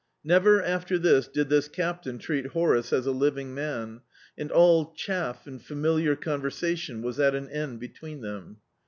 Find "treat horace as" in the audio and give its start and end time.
2.17-3.05